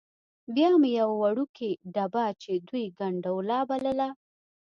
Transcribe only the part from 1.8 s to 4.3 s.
ډبه چې دوی ګنډولا بلله.